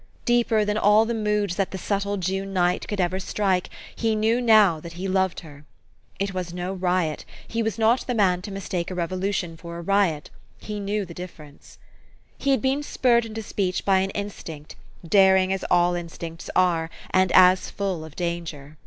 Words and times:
Deeper 0.25 0.65
than 0.65 0.79
all 0.79 1.05
the 1.05 1.13
moods 1.13 1.57
that 1.57 1.69
the 1.69 1.77
subtle 1.77 2.17
June 2.17 2.51
night 2.51 2.87
could 2.87 2.99
ever 2.99 3.19
strike, 3.19 3.69
he 3.95 4.15
knew 4.15 4.41
now 4.41 4.79
that 4.79 4.93
he 4.93 5.07
loved 5.07 5.41
her. 5.41 5.63
It 6.17 6.33
was 6.33 6.55
no 6.55 6.73
riot: 6.73 7.23
he 7.47 7.61
was 7.61 7.77
not 7.77 8.07
the 8.07 8.15
man 8.15 8.41
to 8.41 8.51
mistake 8.51 8.89
a 8.89 8.95
revolution 8.95 9.55
for 9.57 9.77
a 9.77 9.81
riot; 9.83 10.31
he 10.57 10.79
knew 10.79 11.05
the 11.05 11.13
difference. 11.13 11.77
He 12.39 12.49
had 12.49 12.63
been 12.63 12.81
spurred 12.81 13.27
into 13.27 13.43
speech 13.43 13.85
by 13.85 13.99
an 13.99 14.09
instinct, 14.15 14.75
daring 15.07 15.53
as 15.53 15.63
all 15.69 15.93
instincts 15.93 16.49
are, 16.55 16.89
and 17.11 17.31
as 17.33 17.69
full 17.69 18.03
of 18.03 18.15
danger. 18.15 18.77